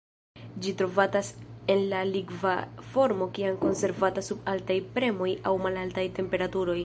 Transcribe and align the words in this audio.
Ĝi 0.65 0.71
trovatas 0.77 1.27
en 1.73 1.83
la 1.91 1.99
likva 2.13 2.53
formo 2.93 3.27
kiam 3.39 3.59
konservata 3.67 4.25
sub 4.31 4.49
altaj 4.55 4.79
premoj 4.97 5.33
aŭ 5.51 5.55
malaltaj 5.69 6.09
temperaturoj. 6.21 6.79